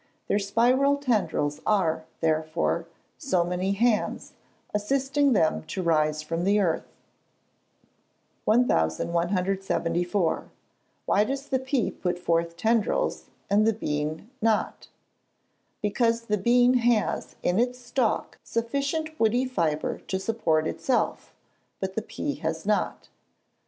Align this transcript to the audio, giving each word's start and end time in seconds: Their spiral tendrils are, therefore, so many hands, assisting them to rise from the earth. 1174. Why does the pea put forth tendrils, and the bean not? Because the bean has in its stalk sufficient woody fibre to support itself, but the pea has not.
Their 0.27 0.39
spiral 0.39 0.97
tendrils 0.97 1.61
are, 1.63 2.05
therefore, 2.21 2.87
so 3.19 3.43
many 3.43 3.73
hands, 3.73 4.33
assisting 4.73 5.33
them 5.33 5.61
to 5.65 5.83
rise 5.83 6.23
from 6.23 6.43
the 6.43 6.59
earth. 6.59 6.87
1174. 8.45 10.49
Why 11.05 11.23
does 11.23 11.49
the 11.49 11.59
pea 11.59 11.91
put 11.91 12.17
forth 12.17 12.57
tendrils, 12.57 13.25
and 13.47 13.67
the 13.67 13.73
bean 13.73 14.31
not? 14.41 14.87
Because 15.83 16.21
the 16.21 16.37
bean 16.39 16.73
has 16.79 17.35
in 17.43 17.59
its 17.59 17.77
stalk 17.77 18.39
sufficient 18.43 19.11
woody 19.19 19.45
fibre 19.45 19.99
to 19.99 20.17
support 20.19 20.65
itself, 20.65 21.31
but 21.79 21.93
the 21.93 22.01
pea 22.01 22.33
has 22.39 22.65
not. 22.65 23.09